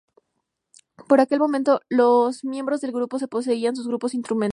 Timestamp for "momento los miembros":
1.39-2.81